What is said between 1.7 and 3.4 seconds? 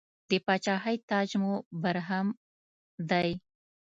برهم دی.